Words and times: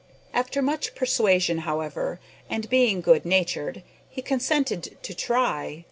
After 0.33 0.63
much 0.63 0.95
persuasion, 0.95 1.59
however, 1.59 2.19
and 2.49 2.67
being 2.71 3.01
good 3.01 3.23
natured, 3.23 3.83
he 4.09 4.23
consented 4.23 4.97
to 5.03 5.13
try. 5.13 5.79